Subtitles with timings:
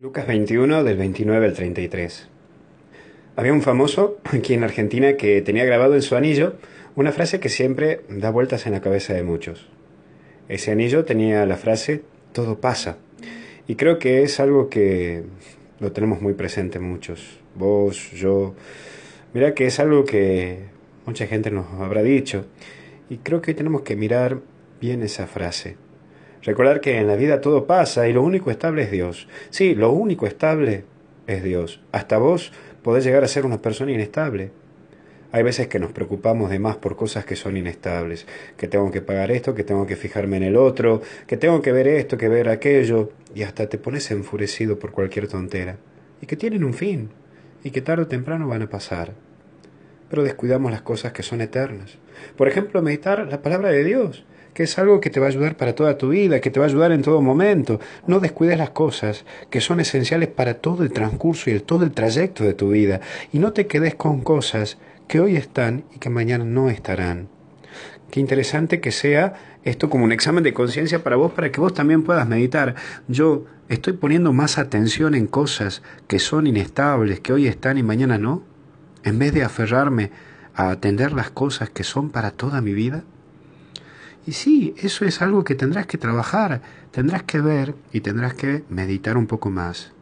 [0.00, 2.28] Lucas 21 del 29 al 33.
[3.34, 6.54] Había un famoso aquí en Argentina que tenía grabado en su anillo
[6.94, 9.68] una frase que siempre da vueltas en la cabeza de muchos.
[10.48, 12.98] Ese anillo tenía la frase todo pasa.
[13.66, 15.24] Y creo que es algo que
[15.80, 17.40] lo tenemos muy presente muchos.
[17.56, 18.54] Vos, yo.
[19.34, 20.60] Mira que es algo que
[21.06, 22.46] mucha gente nos habrá dicho.
[23.10, 24.38] Y creo que tenemos que mirar
[24.80, 25.76] bien esa frase.
[26.48, 29.28] Recordar que en la vida todo pasa y lo único estable es Dios.
[29.50, 30.84] Sí, lo único estable
[31.26, 31.82] es Dios.
[31.92, 34.50] Hasta vos podés llegar a ser una persona inestable.
[35.30, 39.02] Hay veces que nos preocupamos de más por cosas que son inestables, que tengo que
[39.02, 42.30] pagar esto, que tengo que fijarme en el otro, que tengo que ver esto, que
[42.30, 45.76] ver aquello, y hasta te pones enfurecido por cualquier tontera,
[46.22, 47.10] y que tienen un fin,
[47.62, 49.12] y que tarde o temprano van a pasar.
[50.08, 51.98] Pero descuidamos las cosas que son eternas.
[52.38, 55.56] Por ejemplo, meditar la palabra de Dios, que es algo que te va a ayudar
[55.56, 57.80] para toda tu vida, que te va a ayudar en todo momento.
[58.06, 61.92] No descuides las cosas que son esenciales para todo el transcurso y el, todo el
[61.92, 63.00] trayecto de tu vida,
[63.32, 67.28] y no te quedes con cosas que hoy están y que mañana no estarán.
[68.10, 71.74] Qué interesante que sea esto como un examen de conciencia para vos, para que vos
[71.74, 72.74] también puedas meditar.
[73.06, 78.16] Yo estoy poniendo más atención en cosas que son inestables, que hoy están y mañana
[78.16, 78.44] no,
[79.04, 80.10] en vez de aferrarme
[80.54, 83.04] a atender las cosas que son para toda mi vida.
[84.28, 88.62] Y sí, eso es algo que tendrás que trabajar, tendrás que ver y tendrás que
[88.68, 89.92] meditar un poco más.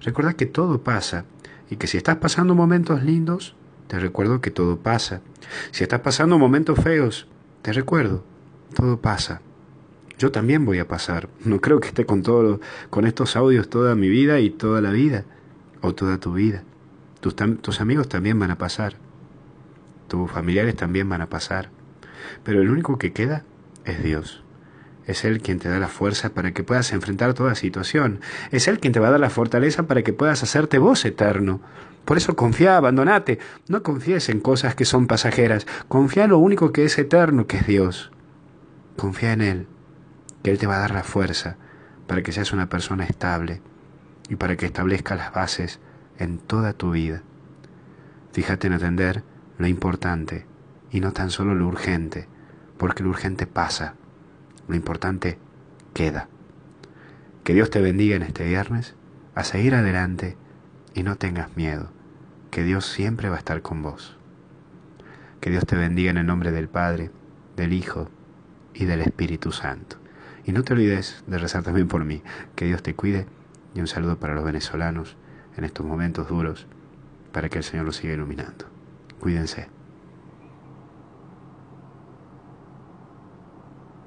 [0.00, 1.26] Recuerda que todo pasa
[1.68, 3.54] y que si estás pasando momentos lindos,
[3.86, 5.20] te recuerdo que todo pasa.
[5.70, 7.28] Si estás pasando momentos feos,
[7.60, 8.24] te recuerdo,
[8.74, 9.42] todo pasa.
[10.16, 11.28] Yo también voy a pasar.
[11.44, 14.92] No creo que esté con todo, con estos audios toda mi vida y toda la
[14.92, 15.26] vida,
[15.82, 16.62] o toda tu vida.
[17.20, 18.94] Tus, tus amigos también van a pasar.
[20.08, 21.68] Tus familiares también van a pasar.
[22.44, 23.44] Pero el único que queda
[23.84, 24.44] es Dios.
[25.06, 28.20] Es Él quien te da la fuerza para que puedas enfrentar toda situación.
[28.50, 31.60] Es Él quien te va a dar la fortaleza para que puedas hacerte vos eterno.
[32.04, 33.38] Por eso confía, abandonate.
[33.68, 35.66] No confíes en cosas que son pasajeras.
[35.88, 38.12] Confía en lo único que es eterno, que es Dios.
[38.96, 39.66] Confía en Él,
[40.42, 41.56] que Él te va a dar la fuerza
[42.06, 43.60] para que seas una persona estable
[44.28, 45.80] y para que establezca las bases
[46.18, 47.22] en toda tu vida.
[48.32, 49.22] Fíjate en atender
[49.58, 50.46] lo importante
[50.90, 52.28] y no tan solo lo urgente,
[52.84, 53.94] porque lo urgente pasa,
[54.68, 55.38] lo importante
[55.94, 56.28] queda.
[57.42, 58.94] Que Dios te bendiga en este viernes,
[59.34, 60.36] a seguir adelante
[60.92, 61.88] y no tengas miedo,
[62.50, 64.18] que Dios siempre va a estar con vos.
[65.40, 67.10] Que Dios te bendiga en el nombre del Padre,
[67.56, 68.10] del Hijo
[68.74, 69.96] y del Espíritu Santo.
[70.44, 72.22] Y no te olvides de rezar también por mí.
[72.54, 73.24] Que Dios te cuide
[73.74, 75.16] y un saludo para los venezolanos
[75.56, 76.66] en estos momentos duros,
[77.32, 78.66] para que el Señor los siga iluminando.
[79.20, 79.68] Cuídense.